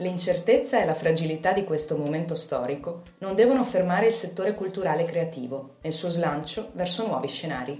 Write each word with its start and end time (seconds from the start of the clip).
L'incertezza 0.00 0.80
e 0.80 0.86
la 0.86 0.94
fragilità 0.94 1.52
di 1.52 1.64
questo 1.64 1.96
momento 1.96 2.34
storico 2.34 3.02
non 3.18 3.34
devono 3.34 3.64
fermare 3.64 4.06
il 4.06 4.12
settore 4.12 4.54
culturale 4.54 5.02
e 5.02 5.04
creativo 5.04 5.76
nel 5.82 5.92
suo 5.92 6.08
slancio 6.08 6.70
verso 6.72 7.06
nuovi 7.06 7.28
scenari. 7.28 7.76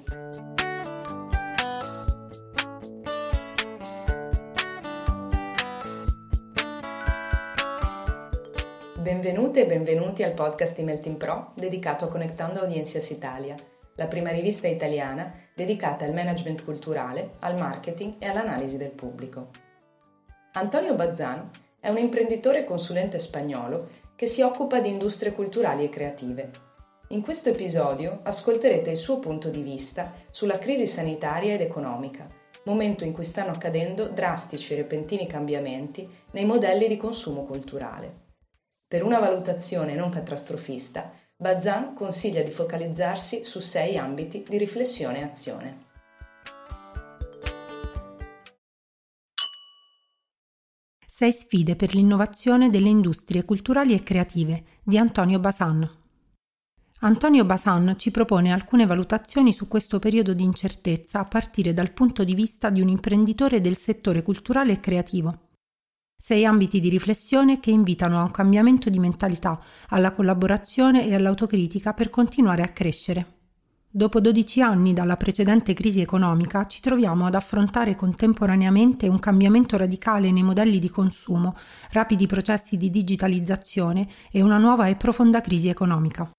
Benvenute 8.99 9.62
e 9.62 9.67
benvenuti 9.67 10.22
al 10.22 10.33
podcast 10.35 10.76
di 10.76 10.83
Melting 10.83 11.17
Pro 11.17 11.53
dedicato 11.54 12.04
a 12.04 12.08
Connectando 12.08 12.60
Audiencias 12.60 13.08
Italia, 13.08 13.56
la 14.01 14.06
prima 14.06 14.30
rivista 14.30 14.67
italiana 14.67 15.30
dedicata 15.54 16.06
al 16.06 16.14
management 16.14 16.64
culturale, 16.64 17.32
al 17.40 17.59
marketing 17.59 18.14
e 18.18 18.28
all'analisi 18.28 18.78
del 18.78 18.92
pubblico. 18.92 19.50
Antonio 20.52 20.95
Bazzan 20.95 21.50
è 21.78 21.90
un 21.90 21.98
imprenditore 21.98 22.60
e 22.60 22.64
consulente 22.64 23.18
spagnolo 23.18 23.90
che 24.16 24.26
si 24.26 24.40
occupa 24.40 24.80
di 24.80 24.88
industrie 24.88 25.32
culturali 25.32 25.84
e 25.84 25.90
creative. 25.90 26.50
In 27.09 27.20
questo 27.20 27.50
episodio 27.50 28.20
ascolterete 28.23 28.88
il 28.88 28.96
suo 28.96 29.18
punto 29.18 29.50
di 29.50 29.60
vista 29.60 30.14
sulla 30.30 30.56
crisi 30.56 30.87
sanitaria 30.87 31.52
ed 31.52 31.60
economica, 31.60 32.24
momento 32.64 33.04
in 33.04 33.12
cui 33.12 33.24
stanno 33.24 33.51
accadendo 33.51 34.09
drastici 34.09 34.73
e 34.73 34.76
repentini 34.76 35.26
cambiamenti 35.26 36.09
nei 36.32 36.46
modelli 36.46 36.88
di 36.88 36.96
consumo 36.96 37.42
culturale. 37.42 38.28
Per 38.88 39.04
una 39.04 39.18
valutazione 39.18 39.95
non 39.95 40.09
catastrofista, 40.09 41.12
Bazan 41.40 41.94
consiglia 41.94 42.42
di 42.42 42.50
focalizzarsi 42.50 43.44
su 43.44 43.60
sei 43.60 43.96
ambiti 43.96 44.44
di 44.46 44.58
riflessione 44.58 45.20
e 45.20 45.22
azione. 45.22 45.84
Sei 51.09 51.32
sfide 51.32 51.76
per 51.76 51.95
l'innovazione 51.95 52.68
delle 52.68 52.90
industrie 52.90 53.46
culturali 53.46 53.95
e 53.95 54.02
creative 54.02 54.65
di 54.82 54.98
Antonio 54.98 55.38
Basan. 55.38 55.90
Antonio 56.98 57.46
Basan 57.46 57.95
ci 57.96 58.10
propone 58.10 58.52
alcune 58.52 58.84
valutazioni 58.84 59.54
su 59.54 59.66
questo 59.66 59.98
periodo 59.98 60.34
di 60.34 60.43
incertezza 60.43 61.20
a 61.20 61.24
partire 61.24 61.72
dal 61.72 61.93
punto 61.93 62.22
di 62.22 62.34
vista 62.34 62.68
di 62.68 62.82
un 62.82 62.88
imprenditore 62.88 63.62
del 63.62 63.78
settore 63.78 64.22
culturale 64.22 64.72
e 64.72 64.81
creativo. 64.81 65.50
Sei 66.23 66.45
ambiti 66.45 66.81
di 66.81 66.91
riflessione 66.91 67.61
che 67.61 67.71
invitano 67.71 68.21
a 68.21 68.25
un 68.25 68.31
cambiamento 68.31 68.91
di 68.91 68.99
mentalità, 68.99 69.59
alla 69.89 70.11
collaborazione 70.11 71.07
e 71.07 71.15
all'autocritica 71.15 71.95
per 71.95 72.11
continuare 72.11 72.62
a 72.62 72.69
crescere. 72.69 73.39
Dopo 73.89 74.21
12 74.21 74.61
anni 74.61 74.93
dalla 74.93 75.17
precedente 75.17 75.73
crisi 75.73 76.03
economica 76.03 76.67
ci 76.67 76.83
troviamo 76.83 77.25
ad 77.25 77.35
affrontare 77.35 77.95
contemporaneamente 77.95 79.09
un 79.09 79.19
cambiamento 79.19 79.79
radicale 79.79 80.31
nei 80.31 80.43
modelli 80.43 80.79
di 80.79 80.91
consumo, 80.91 81.57
rapidi 81.93 82.27
processi 82.27 82.77
di 82.77 82.91
digitalizzazione 82.91 84.07
e 84.31 84.43
una 84.43 84.59
nuova 84.59 84.89
e 84.89 84.97
profonda 84.97 85.41
crisi 85.41 85.71
economica. 85.71 86.31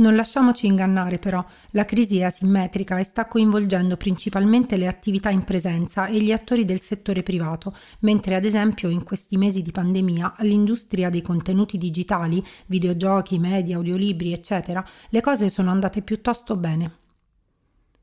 Non 0.00 0.14
lasciamoci 0.14 0.66
ingannare 0.66 1.18
però, 1.18 1.44
la 1.72 1.84
crisi 1.84 2.20
è 2.20 2.22
asimmetrica 2.22 2.98
e 2.98 3.04
sta 3.04 3.26
coinvolgendo 3.26 3.98
principalmente 3.98 4.78
le 4.78 4.86
attività 4.86 5.28
in 5.28 5.44
presenza 5.44 6.06
e 6.06 6.22
gli 6.22 6.32
attori 6.32 6.64
del 6.64 6.80
settore 6.80 7.22
privato, 7.22 7.76
mentre 7.98 8.34
ad 8.34 8.46
esempio 8.46 8.88
in 8.88 9.04
questi 9.04 9.36
mesi 9.36 9.60
di 9.60 9.72
pandemia 9.72 10.36
all'industria 10.38 11.10
dei 11.10 11.20
contenuti 11.20 11.76
digitali, 11.76 12.42
videogiochi, 12.64 13.38
media, 13.38 13.76
audiolibri, 13.76 14.32
eccetera, 14.32 14.82
le 15.10 15.20
cose 15.20 15.50
sono 15.50 15.70
andate 15.70 16.00
piuttosto 16.00 16.56
bene. 16.56 17.09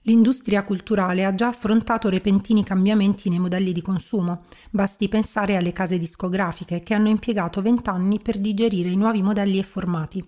L'industria 0.08 0.64
culturale 0.64 1.26
ha 1.26 1.36
già 1.36 1.48
affrontato 1.48 2.08
repentini 2.08 2.64
cambiamenti 2.64 3.28
nei 3.28 3.40
modelli 3.40 3.74
di 3.74 3.82
consumo, 3.82 4.46
basti 4.70 5.10
pensare 5.10 5.58
alle 5.58 5.74
case 5.74 5.98
discografiche 5.98 6.82
che 6.82 6.94
hanno 6.94 7.10
impiegato 7.10 7.62
vent'anni 7.62 8.22
per 8.22 8.38
digerire 8.38 8.88
i 8.88 8.96
nuovi 8.96 9.22
modelli 9.22 9.60
e 9.60 9.64
formati. 9.64 10.26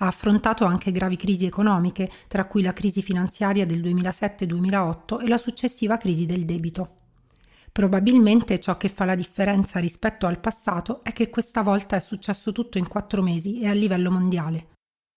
Ha 0.00 0.06
affrontato 0.06 0.66
anche 0.66 0.92
gravi 0.92 1.16
crisi 1.16 1.46
economiche, 1.46 2.10
tra 2.28 2.44
cui 2.44 2.60
la 2.60 2.74
crisi 2.74 3.00
finanziaria 3.00 3.64
del 3.64 3.80
2007-2008 3.80 5.22
e 5.22 5.28
la 5.28 5.38
successiva 5.38 5.96
crisi 5.96 6.26
del 6.26 6.44
debito. 6.44 6.96
Probabilmente 7.72 8.60
ciò 8.60 8.76
che 8.76 8.90
fa 8.90 9.06
la 9.06 9.14
differenza 9.14 9.78
rispetto 9.78 10.26
al 10.26 10.40
passato 10.40 11.02
è 11.02 11.12
che 11.14 11.30
questa 11.30 11.62
volta 11.62 11.96
è 11.96 12.00
successo 12.00 12.52
tutto 12.52 12.76
in 12.76 12.86
quattro 12.86 13.22
mesi 13.22 13.60
e 13.60 13.68
a 13.68 13.72
livello 13.72 14.10
mondiale. 14.10 14.72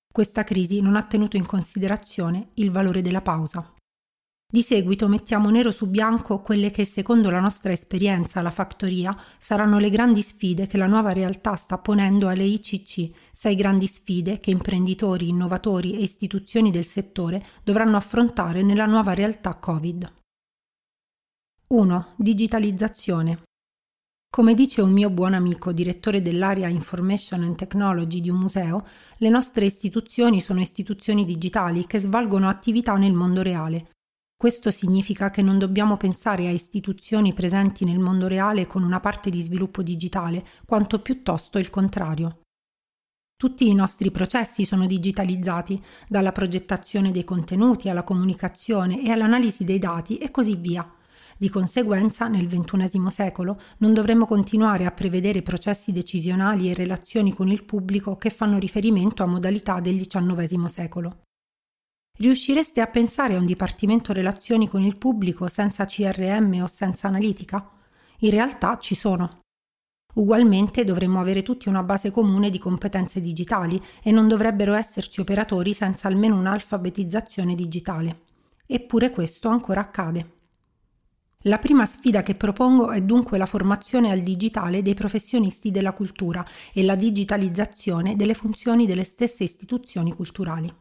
Questa 0.09 0.45
crisi 0.45 0.79
non 0.79 0.95
ha 0.95 1.03
tenuto 1.03 1.35
in 1.35 1.45
considerazione 1.45 2.51
il 2.53 2.71
valore 2.71 3.01
della 3.01 3.21
pausa. 3.21 3.74
Di 4.47 4.61
seguito 4.61 5.07
mettiamo 5.07 5.49
nero 5.49 5.71
su 5.71 5.87
bianco 5.87 6.39
quelle 6.39 6.69
che, 6.69 6.85
secondo 6.85 7.29
la 7.29 7.39
nostra 7.39 7.71
esperienza 7.71 8.39
alla 8.39 8.51
fattoria, 8.51 9.15
saranno 9.39 9.79
le 9.79 9.89
grandi 9.89 10.21
sfide 10.21 10.67
che 10.67 10.77
la 10.77 10.85
nuova 10.85 11.13
realtà 11.13 11.55
sta 11.55 11.77
ponendo 11.79 12.27
alle 12.27 12.43
ICC, 12.43 13.09
sei 13.33 13.55
grandi 13.55 13.87
sfide 13.87 14.39
che 14.39 14.51
imprenditori, 14.51 15.27
innovatori 15.27 15.95
e 15.95 16.03
istituzioni 16.03 16.71
del 16.71 16.85
settore 16.85 17.43
dovranno 17.63 17.97
affrontare 17.97 18.61
nella 18.61 18.85
nuova 18.85 19.13
realtà 19.13 19.55
Covid. 19.55 20.13
1. 21.67 22.13
Digitalizzazione. 22.15 23.41
Come 24.29 24.53
dice 24.53 24.81
un 24.81 24.91
mio 24.91 25.09
buon 25.09 25.33
amico, 25.33 25.71
direttore 25.71 26.21
dell'area 26.21 26.67
Information 26.67 27.43
and 27.43 27.55
Technology 27.55 28.21
di 28.21 28.29
un 28.29 28.37
museo, 28.37 28.85
le 29.17 29.29
nostre 29.29 29.65
istituzioni 29.65 30.39
sono 30.39 30.59
istituzioni 30.59 31.25
digitali 31.25 31.87
che 31.87 31.99
svolgono 31.99 32.47
attività 32.47 32.95
nel 32.95 33.13
mondo 33.13 33.41
reale, 33.41 33.87
questo 34.37 34.69
significa 34.69 35.29
che 35.29 35.41
non 35.41 35.57
dobbiamo 35.57 35.95
pensare 35.95 36.47
a 36.47 36.51
istituzioni 36.51 37.33
presenti 37.33 37.85
nel 37.85 37.99
mondo 37.99 38.27
reale 38.27 38.67
con 38.67 38.83
una 38.83 38.99
parte 38.99 39.29
di 39.29 39.41
sviluppo 39.41 39.81
digitale, 39.81 40.43
quanto 40.65 40.99
piuttosto 40.99 41.57
il 41.57 41.69
contrario. 41.69 42.41
Tutti 43.37 43.67
i 43.67 43.73
nostri 43.73 44.11
processi 44.11 44.65
sono 44.65 44.85
digitalizzati, 44.85 45.81
dalla 46.07 46.31
progettazione 46.31 47.11
dei 47.11 47.23
contenuti 47.23 47.89
alla 47.89 48.03
comunicazione 48.03 49.01
e 49.03 49.11
all'analisi 49.11 49.63
dei 49.63 49.79
dati 49.79 50.17
e 50.17 50.31
così 50.31 50.55
via. 50.55 50.89
Di 51.37 51.49
conseguenza, 51.49 52.27
nel 52.27 52.47
XXI 52.47 53.09
secolo 53.09 53.59
non 53.79 53.93
dovremmo 53.93 54.25
continuare 54.25 54.85
a 54.85 54.91
prevedere 54.91 55.41
processi 55.41 55.91
decisionali 55.91 56.69
e 56.69 56.73
relazioni 56.73 57.33
con 57.33 57.49
il 57.49 57.63
pubblico 57.63 58.15
che 58.15 58.29
fanno 58.29 58.57
riferimento 58.57 59.21
a 59.21 59.27
modalità 59.27 59.81
del 59.81 59.97
XIX 59.97 60.65
secolo. 60.67 61.24
Riuscireste 62.17 62.79
a 62.79 62.87
pensare 62.87 63.35
a 63.35 63.39
un 63.39 63.45
dipartimento 63.45 64.13
relazioni 64.13 64.69
con 64.69 64.81
il 64.81 64.95
pubblico 64.95 65.49
senza 65.49 65.83
CRM 65.83 66.61
o 66.63 66.67
senza 66.67 67.09
analitica? 67.09 67.69
In 68.19 68.29
realtà 68.29 68.77
ci 68.79 68.95
sono. 68.95 69.41
Ugualmente 70.13 70.85
dovremmo 70.85 71.19
avere 71.19 71.43
tutti 71.43 71.67
una 71.67 71.83
base 71.83 72.11
comune 72.11 72.49
di 72.49 72.57
competenze 72.57 73.19
digitali 73.19 73.83
e 74.01 74.11
non 74.11 74.29
dovrebbero 74.29 74.73
esserci 74.75 75.19
operatori 75.19 75.73
senza 75.73 76.07
almeno 76.07 76.39
un'alfabetizzazione 76.39 77.53
digitale. 77.53 78.21
Eppure 78.65 79.09
questo 79.09 79.49
ancora 79.49 79.81
accade. 79.81 80.31
La 81.39 81.57
prima 81.57 81.85
sfida 81.85 82.23
che 82.23 82.35
propongo 82.35 82.91
è 82.91 83.01
dunque 83.01 83.37
la 83.37 83.45
formazione 83.45 84.09
al 84.09 84.21
digitale 84.21 84.81
dei 84.81 84.93
professionisti 84.93 85.69
della 85.69 85.91
cultura 85.91 86.45
e 86.73 86.81
la 86.81 86.95
digitalizzazione 86.95 88.15
delle 88.15 88.33
funzioni 88.33 88.85
delle 88.85 89.03
stesse 89.03 89.43
istituzioni 89.43 90.13
culturali. 90.13 90.73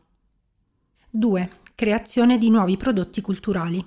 2. 1.16 1.48
Creazione 1.76 2.38
di 2.38 2.50
nuovi 2.50 2.76
prodotti 2.76 3.20
culturali. 3.20 3.86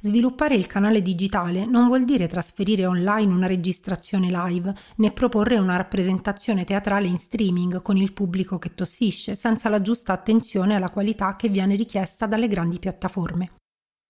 Sviluppare 0.00 0.54
il 0.54 0.68
canale 0.68 1.02
digitale 1.02 1.66
non 1.66 1.88
vuol 1.88 2.04
dire 2.04 2.28
trasferire 2.28 2.86
online 2.86 3.32
una 3.32 3.48
registrazione 3.48 4.28
live, 4.30 4.72
né 4.98 5.10
proporre 5.10 5.58
una 5.58 5.76
rappresentazione 5.76 6.62
teatrale 6.62 7.08
in 7.08 7.18
streaming 7.18 7.82
con 7.82 7.96
il 7.96 8.12
pubblico 8.12 8.60
che 8.60 8.76
tossisce, 8.76 9.34
senza 9.34 9.68
la 9.68 9.82
giusta 9.82 10.12
attenzione 10.12 10.76
alla 10.76 10.90
qualità 10.90 11.34
che 11.34 11.48
viene 11.48 11.74
richiesta 11.74 12.26
dalle 12.26 12.46
grandi 12.46 12.78
piattaforme. 12.78 13.56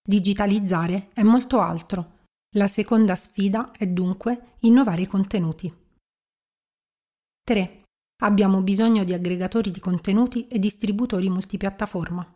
Digitalizzare 0.07 1.09
è 1.13 1.23
molto 1.23 1.59
altro. 1.59 2.19
La 2.55 2.67
seconda 2.67 3.15
sfida 3.15 3.71
è 3.71 3.87
dunque 3.87 4.57
innovare 4.59 5.01
i 5.01 5.07
contenuti. 5.07 5.73
3. 7.43 7.80
Abbiamo 8.23 8.61
bisogno 8.61 9.03
di 9.03 9.13
aggregatori 9.13 9.71
di 9.71 9.79
contenuti 9.79 10.47
e 10.47 10.59
distributori 10.59 11.27
multipiattaforma. 11.27 12.35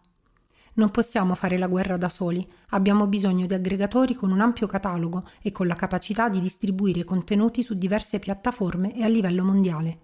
Non 0.74 0.90
possiamo 0.90 1.36
fare 1.36 1.60
la 1.60 1.68
guerra 1.68 1.96
da 1.96 2.10
soli, 2.10 2.46
abbiamo 2.70 3.06
bisogno 3.06 3.46
di 3.46 3.54
aggregatori 3.54 4.16
con 4.16 4.32
un 4.32 4.42
ampio 4.42 4.66
catalogo 4.66 5.26
e 5.44 5.52
con 5.52 5.68
la 5.68 5.76
capacità 5.76 6.28
di 6.28 6.42
distribuire 6.42 7.04
contenuti 7.04 7.62
su 7.62 7.76
diverse 7.76 8.18
piattaforme 8.18 8.96
e 8.96 9.04
a 9.04 9.08
livello 9.08 9.44
mondiale. 9.44 10.00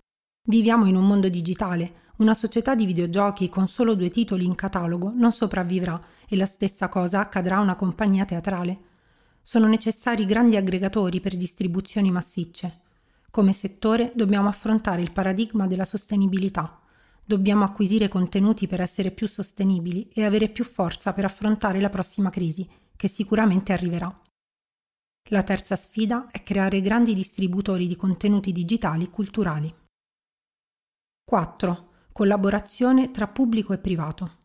Viviamo 0.47 0.85
in 0.85 0.95
un 0.95 1.07
mondo 1.07 1.29
digitale, 1.29 1.93
una 2.17 2.35
società 2.35 2.75
di 2.75 2.85
videogiochi 2.85 3.49
con 3.49 3.67
solo 3.67 3.95
due 3.95 4.11
titoli 4.11 4.45
in 4.45 4.53
catalogo 4.53 5.11
non 5.15 5.31
sopravvivrà 5.31 5.99
e 6.29 6.37
la 6.37 6.45
stessa 6.45 6.89
cosa 6.89 7.21
accadrà 7.21 7.57
a 7.57 7.61
una 7.61 7.75
compagnia 7.75 8.25
teatrale. 8.25 8.79
Sono 9.41 9.65
necessari 9.65 10.25
grandi 10.25 10.57
aggregatori 10.57 11.19
per 11.19 11.35
distribuzioni 11.35 12.11
massicce. 12.11 12.81
Come 13.31 13.53
settore 13.53 14.11
dobbiamo 14.13 14.49
affrontare 14.49 15.01
il 15.01 15.13
paradigma 15.13 15.65
della 15.65 15.85
sostenibilità. 15.85 16.81
Dobbiamo 17.23 17.63
acquisire 17.63 18.09
contenuti 18.09 18.67
per 18.67 18.81
essere 18.81 19.11
più 19.11 19.25
sostenibili 19.25 20.09
e 20.09 20.25
avere 20.25 20.49
più 20.49 20.65
forza 20.65 21.13
per 21.13 21.23
affrontare 21.23 21.79
la 21.79 21.89
prossima 21.89 22.29
crisi, 22.29 22.69
che 22.93 23.07
sicuramente 23.07 23.71
arriverà. 23.71 24.13
La 25.29 25.43
terza 25.43 25.77
sfida 25.77 26.27
è 26.29 26.43
creare 26.43 26.81
grandi 26.81 27.13
distributori 27.13 27.87
di 27.87 27.95
contenuti 27.95 28.51
digitali 28.51 29.09
culturali. 29.09 29.73
4. 31.23 31.89
Collaborazione 32.11 33.11
tra 33.11 33.29
pubblico 33.29 33.71
e 33.71 33.77
privato. 33.77 34.39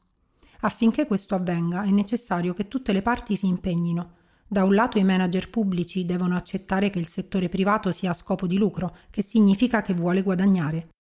Affinché 0.61 1.07
questo 1.07 1.35
avvenga 1.35 1.83
è 1.83 1.91
necessario 1.91 2.55
che 2.55 2.69
tutte 2.69 2.93
le 2.93 3.03
parti 3.03 3.35
si 3.35 3.49
impegnino. 3.49 4.16
Da 4.49 4.63
un 4.63 4.75
lato 4.75 4.99
i 4.99 5.05
manager 5.05 5.51
pubblici 5.51 6.07
devono 6.07 6.37
accettare 6.37 6.89
che 6.91 7.01
il 7.01 7.07
settore 7.07 7.49
privato 7.49 7.91
sia 7.91 8.11
a 8.11 8.15
scopo 8.15 8.47
di 8.47 8.57
lucro, 8.57 8.97
che 9.11 9.23
significa 9.23 9.83
che 9.83 9.93
vuole 9.93 10.23
guadagnare. 10.23 10.91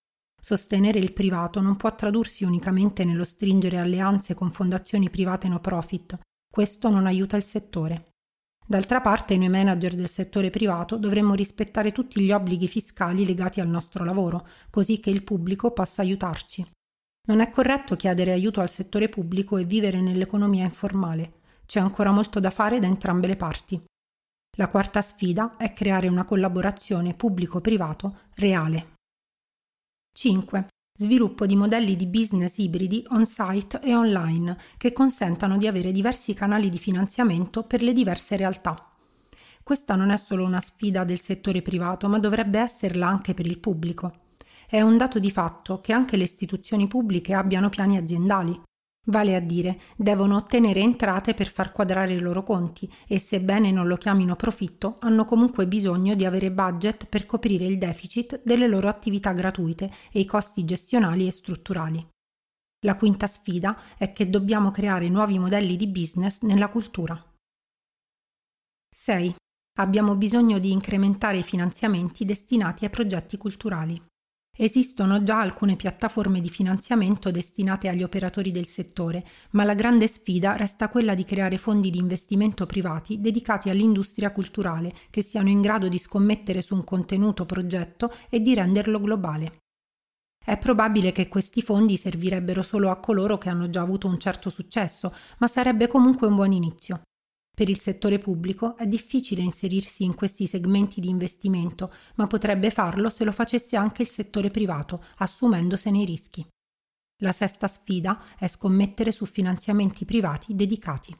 Sostenere 0.40 0.98
il 0.98 1.12
privato 1.12 1.60
non 1.60 1.76
può 1.76 1.94
tradursi 1.94 2.44
unicamente 2.44 3.04
nello 3.04 3.24
stringere 3.24 3.78
alleanze 3.78 4.34
con 4.34 4.50
fondazioni 4.50 5.10
private 5.10 5.48
no 5.48 5.60
profit. 5.60 6.18
Questo 6.50 6.90
non 6.90 7.06
aiuta 7.06 7.36
il 7.36 7.42
settore. 7.44 8.10
D'altra 8.66 9.00
parte, 9.00 9.36
noi 9.36 9.48
manager 9.48 9.94
del 9.94 10.08
settore 10.08 10.50
privato 10.50 10.96
dovremmo 10.96 11.34
rispettare 11.34 11.92
tutti 11.92 12.20
gli 12.20 12.32
obblighi 12.32 12.66
fiscali 12.66 13.24
legati 13.24 13.60
al 13.60 13.68
nostro 13.68 14.04
lavoro, 14.04 14.46
così 14.70 14.98
che 14.98 15.10
il 15.10 15.22
pubblico 15.22 15.70
possa 15.70 16.02
aiutarci. 16.02 16.66
Non 17.28 17.40
è 17.40 17.48
corretto 17.48 17.94
chiedere 17.94 18.32
aiuto 18.32 18.60
al 18.60 18.68
settore 18.68 19.08
pubblico 19.08 19.56
e 19.56 19.64
vivere 19.64 20.00
nell'economia 20.00 20.64
informale. 20.64 21.35
C'è 21.66 21.80
ancora 21.80 22.12
molto 22.12 22.38
da 22.38 22.50
fare 22.50 22.78
da 22.78 22.86
entrambe 22.86 23.26
le 23.26 23.36
parti. 23.36 23.82
La 24.56 24.68
quarta 24.68 25.02
sfida 25.02 25.56
è 25.56 25.72
creare 25.72 26.08
una 26.08 26.24
collaborazione 26.24 27.12
pubblico-privato 27.12 28.20
reale. 28.36 28.94
5. 30.16 30.68
Sviluppo 30.98 31.44
di 31.44 31.56
modelli 31.56 31.94
di 31.94 32.06
business 32.06 32.56
ibridi 32.56 33.04
on-site 33.08 33.80
e 33.80 33.94
online 33.94 34.56
che 34.78 34.94
consentano 34.94 35.58
di 35.58 35.66
avere 35.66 35.92
diversi 35.92 36.32
canali 36.32 36.70
di 36.70 36.78
finanziamento 36.78 37.64
per 37.64 37.82
le 37.82 37.92
diverse 37.92 38.36
realtà. 38.36 38.92
Questa 39.62 39.94
non 39.96 40.10
è 40.10 40.16
solo 40.16 40.44
una 40.44 40.60
sfida 40.60 41.04
del 41.04 41.20
settore 41.20 41.60
privato, 41.60 42.08
ma 42.08 42.18
dovrebbe 42.18 42.60
esserla 42.60 43.08
anche 43.08 43.34
per 43.34 43.46
il 43.46 43.58
pubblico. 43.58 44.20
È 44.68 44.80
un 44.80 44.96
dato 44.96 45.18
di 45.18 45.30
fatto 45.30 45.80
che 45.80 45.92
anche 45.92 46.16
le 46.16 46.24
istituzioni 46.24 46.86
pubbliche 46.86 47.34
abbiano 47.34 47.68
piani 47.68 47.98
aziendali, 47.98 48.58
Vale 49.08 49.36
a 49.36 49.40
dire, 49.40 49.80
devono 49.96 50.36
ottenere 50.36 50.80
entrate 50.80 51.32
per 51.32 51.50
far 51.50 51.70
quadrare 51.70 52.14
i 52.14 52.18
loro 52.18 52.42
conti 52.42 52.92
e 53.06 53.20
sebbene 53.20 53.70
non 53.70 53.86
lo 53.86 53.96
chiamino 53.96 54.34
profitto, 54.34 54.96
hanno 55.00 55.24
comunque 55.24 55.68
bisogno 55.68 56.14
di 56.16 56.24
avere 56.24 56.50
budget 56.50 57.06
per 57.06 57.24
coprire 57.24 57.64
il 57.64 57.78
deficit 57.78 58.40
delle 58.42 58.66
loro 58.66 58.88
attività 58.88 59.32
gratuite 59.32 59.92
e 60.10 60.18
i 60.18 60.24
costi 60.24 60.64
gestionali 60.64 61.26
e 61.26 61.30
strutturali. 61.30 62.04
La 62.84 62.96
quinta 62.96 63.28
sfida 63.28 63.80
è 63.96 64.12
che 64.12 64.28
dobbiamo 64.28 64.72
creare 64.72 65.08
nuovi 65.08 65.38
modelli 65.38 65.76
di 65.76 65.86
business 65.86 66.40
nella 66.40 66.68
cultura. 66.68 67.20
6. 68.90 69.34
Abbiamo 69.78 70.16
bisogno 70.16 70.58
di 70.58 70.72
incrementare 70.72 71.38
i 71.38 71.42
finanziamenti 71.42 72.24
destinati 72.24 72.84
ai 72.84 72.90
progetti 72.90 73.36
culturali. 73.36 74.02
Esistono 74.58 75.22
già 75.22 75.38
alcune 75.38 75.76
piattaforme 75.76 76.40
di 76.40 76.48
finanziamento 76.48 77.30
destinate 77.30 77.88
agli 77.88 78.02
operatori 78.02 78.50
del 78.50 78.66
settore, 78.66 79.22
ma 79.50 79.64
la 79.64 79.74
grande 79.74 80.08
sfida 80.08 80.56
resta 80.56 80.88
quella 80.88 81.14
di 81.14 81.24
creare 81.24 81.58
fondi 81.58 81.90
di 81.90 81.98
investimento 81.98 82.64
privati 82.64 83.20
dedicati 83.20 83.68
all'industria 83.68 84.32
culturale 84.32 84.94
che 85.10 85.22
siano 85.22 85.50
in 85.50 85.60
grado 85.60 85.88
di 85.88 85.98
scommettere 85.98 86.62
su 86.62 86.74
un 86.74 86.84
contenuto 86.84 87.44
progetto 87.44 88.10
e 88.30 88.40
di 88.40 88.54
renderlo 88.54 88.98
globale. 88.98 89.58
È 90.42 90.56
probabile 90.56 91.12
che 91.12 91.28
questi 91.28 91.60
fondi 91.60 91.98
servirebbero 91.98 92.62
solo 92.62 92.88
a 92.88 92.96
coloro 92.96 93.36
che 93.36 93.50
hanno 93.50 93.68
già 93.68 93.82
avuto 93.82 94.06
un 94.06 94.18
certo 94.18 94.48
successo, 94.48 95.12
ma 95.38 95.48
sarebbe 95.48 95.86
comunque 95.86 96.28
un 96.28 96.34
buon 96.34 96.52
inizio. 96.52 97.02
Per 97.56 97.70
il 97.70 97.80
settore 97.80 98.18
pubblico 98.18 98.76
è 98.76 98.86
difficile 98.86 99.40
inserirsi 99.40 100.04
in 100.04 100.14
questi 100.14 100.46
segmenti 100.46 101.00
di 101.00 101.08
investimento, 101.08 101.90
ma 102.16 102.26
potrebbe 102.26 102.68
farlo 102.68 103.08
se 103.08 103.24
lo 103.24 103.32
facesse 103.32 103.76
anche 103.76 104.02
il 104.02 104.08
settore 104.08 104.50
privato, 104.50 105.02
assumendosene 105.16 106.02
i 106.02 106.04
rischi. 106.04 106.46
La 107.20 107.32
sesta 107.32 107.66
sfida 107.66 108.22
è 108.38 108.46
scommettere 108.46 109.10
su 109.10 109.24
finanziamenti 109.24 110.04
privati 110.04 110.54
dedicati. 110.54 111.16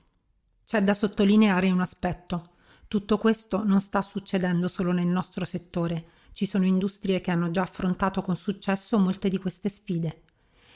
C'è 0.63 0.83
da 0.83 0.93
sottolineare 0.93 1.71
un 1.71 1.81
aspetto. 1.81 2.57
Tutto 2.87 3.17
questo 3.17 3.65
non 3.65 3.81
sta 3.81 4.03
succedendo 4.03 4.69
solo 4.69 4.93
nel 4.93 5.07
nostro 5.07 5.47
settore. 5.47 6.09
Ci 6.33 6.45
sono 6.45 6.67
industrie 6.67 7.23
che 7.23 7.31
hanno 7.31 7.51
già 7.51 7.63
affrontato 7.63 8.21
con 8.21 8.37
successo 8.37 8.99
molte 8.99 9.31
di 9.31 9.39
queste 9.39 9.71
sfide. 9.71 10.25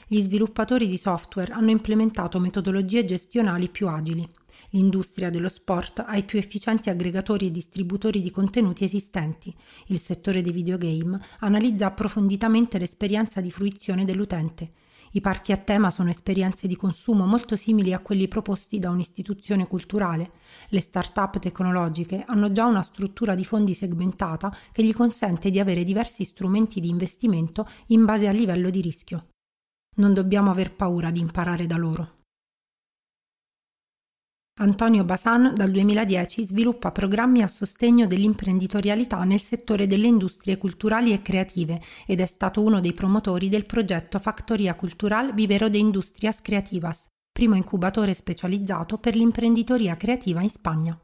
Gli 0.07 0.21
sviluppatori 0.21 0.87
di 0.87 0.97
software 0.97 1.53
hanno 1.53 1.69
implementato 1.69 2.39
metodologie 2.39 3.05
gestionali 3.05 3.69
più 3.69 3.87
agili 3.87 4.27
l'industria 4.71 5.29
dello 5.29 5.49
sport 5.49 6.03
ha 6.05 6.15
i 6.17 6.23
più 6.23 6.37
efficienti 6.37 6.89
aggregatori 6.89 7.47
e 7.47 7.51
distributori 7.51 8.21
di 8.21 8.31
contenuti 8.31 8.83
esistenti. 8.83 9.55
Il 9.87 9.99
settore 9.99 10.41
dei 10.41 10.51
videogame 10.51 11.19
analizza 11.39 11.87
approfonditamente 11.87 12.77
l'esperienza 12.77 13.41
di 13.41 13.51
fruizione 13.51 14.05
dell'utente. 14.05 14.69
I 15.13 15.19
parchi 15.19 15.51
a 15.51 15.57
tema 15.57 15.89
sono 15.89 16.09
esperienze 16.09 16.67
di 16.67 16.77
consumo 16.77 17.25
molto 17.25 17.57
simili 17.57 17.91
a 17.91 17.99
quelli 17.99 18.29
proposti 18.29 18.79
da 18.79 18.89
un'istituzione 18.89 19.67
culturale. 19.67 20.31
Le 20.69 20.79
start-up 20.79 21.37
tecnologiche 21.39 22.23
hanno 22.25 22.51
già 22.53 22.65
una 22.65 22.81
struttura 22.81 23.35
di 23.35 23.43
fondi 23.43 23.73
segmentata 23.73 24.55
che 24.71 24.83
gli 24.83 24.93
consente 24.93 25.51
di 25.51 25.59
avere 25.59 25.83
diversi 25.83 26.23
strumenti 26.23 26.79
di 26.79 26.87
investimento 26.87 27.67
in 27.87 28.05
base 28.05 28.27
al 28.27 28.35
livello 28.35 28.69
di 28.69 28.79
rischio. 28.79 29.27
Non 29.97 30.13
dobbiamo 30.13 30.49
aver 30.49 30.73
paura 30.73 31.11
di 31.11 31.19
imparare 31.19 31.65
da 31.65 31.75
loro. 31.75 32.20
Antonio 34.59 35.05
Basan 35.05 35.53
dal 35.55 35.71
2010 35.71 36.45
sviluppa 36.45 36.91
programmi 36.91 37.41
a 37.41 37.47
sostegno 37.47 38.05
dell'imprenditorialità 38.05 39.23
nel 39.23 39.39
settore 39.39 39.87
delle 39.87 40.07
industrie 40.07 40.57
culturali 40.57 41.13
e 41.13 41.21
creative 41.21 41.79
ed 42.05 42.19
è 42.19 42.25
stato 42.25 42.61
uno 42.61 42.81
dei 42.81 42.93
promotori 42.93 43.47
del 43.47 43.65
progetto 43.65 44.19
Factoria 44.19 44.75
Cultural 44.75 45.33
Vivero 45.33 45.69
de 45.69 45.77
Industrias 45.77 46.41
Creativas, 46.41 47.05
primo 47.31 47.55
incubatore 47.55 48.13
specializzato 48.13 48.97
per 48.97 49.15
l'imprenditoria 49.15 49.95
creativa 49.95 50.41
in 50.41 50.49
Spagna. 50.49 50.99